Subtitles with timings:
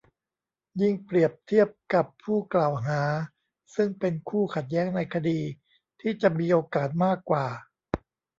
[0.81, 3.01] ยิ่งเปรียบเทียบกับผู้กล่าวหา
[3.75, 5.39] ซึ่งเป็นคู่ขัดแย้งในคดี
[6.01, 7.47] ที่จะมีโอกาสมากกว่า